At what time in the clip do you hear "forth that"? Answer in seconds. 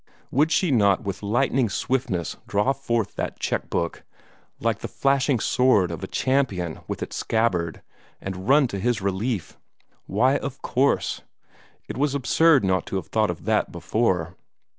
2.73-3.39